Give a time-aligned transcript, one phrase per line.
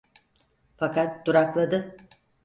[0.77, 1.97] Fakat durakladı.